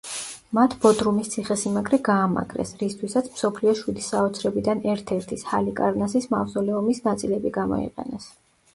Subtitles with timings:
[0.57, 8.31] მათ ბოდრუმის ციხე-სიმაგრე გაამაგრეს, რისთვისაც მსოფლიოს შვიდი საოცრებიდან ერთ-ერთის ჰალიკარნასის მავზოლეუმის ნაწილები გამოიყენეს.